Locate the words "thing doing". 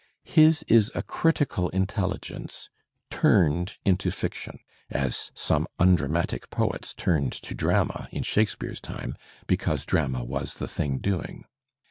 10.67-11.45